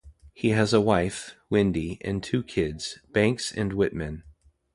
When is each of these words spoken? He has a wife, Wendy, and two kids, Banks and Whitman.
He 0.33 0.49
has 0.49 0.73
a 0.73 0.81
wife, 0.81 1.35
Wendy, 1.51 1.99
and 2.03 2.23
two 2.23 2.41
kids, 2.41 2.97
Banks 3.11 3.51
and 3.51 3.71
Whitman. 3.71 4.23